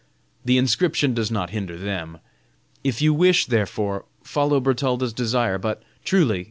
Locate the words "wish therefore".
3.13-4.05